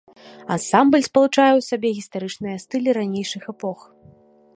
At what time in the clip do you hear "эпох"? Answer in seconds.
3.55-3.79